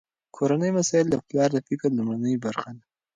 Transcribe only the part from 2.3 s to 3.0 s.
برخه ده.